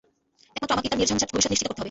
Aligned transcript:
একমাত্র 0.57 0.73
আমাকেই 0.75 0.91
তার 0.91 0.99
নির্ঝঞ্জাট 1.01 1.29
ভবিষ্যৎ 1.33 1.51
নিশ্চিত 1.53 1.65
করতে 1.67 1.73
হবে। 1.75 1.79